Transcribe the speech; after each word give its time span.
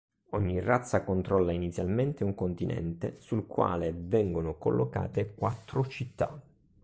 Ogni 0.31 0.59
razza 0.59 1.03
controlla 1.03 1.51
inizialmente 1.51 2.23
un 2.23 2.33
continente, 2.33 3.17
sul 3.21 3.45
quale 3.45 3.93
vengono 3.95 4.55
collocate 4.57 5.35
quattro 5.35 5.85
città. 5.85 6.41